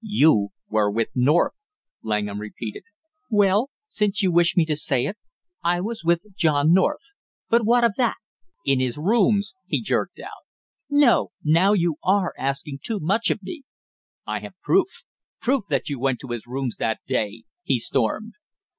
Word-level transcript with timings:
"You 0.03 0.49
were 0.67 0.89
with 0.89 1.09
North!" 1.15 1.63
Langham 2.01 2.41
repeated. 2.41 2.81
"Well, 3.29 3.69
since 3.87 4.23
you 4.23 4.31
wish 4.31 4.57
me 4.57 4.65
to 4.65 4.75
say 4.75 5.05
it, 5.05 5.15
I 5.63 5.79
was 5.79 6.03
with 6.03 6.25
John 6.35 6.73
North, 6.73 7.13
but 7.49 7.63
what 7.65 7.83
of 7.83 7.91
that?" 7.97 8.15
"In 8.65 8.79
his 8.79 8.97
rooms" 8.97 9.53
he 9.67 9.79
jerked 9.79 10.19
out. 10.19 10.41
"No, 10.89 11.29
now 11.43 11.73
you 11.73 11.97
are 12.03 12.33
asking 12.35 12.79
too 12.83 12.99
much 12.99 13.29
of 13.29 13.43
me!" 13.43 13.61
"I 14.25 14.39
have 14.39 14.59
proof, 14.63 14.87
proof, 15.39 15.65
that 15.69 15.87
you 15.87 15.99
went 15.99 16.19
to 16.21 16.29
his 16.29 16.47
rooms 16.47 16.77
that 16.77 17.01
day!" 17.05 17.43
he 17.61 17.77
stormed. 17.77 18.33